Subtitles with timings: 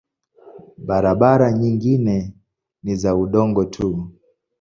[0.87, 2.15] Barabara nyingine
[2.83, 3.87] ni za udongo tu.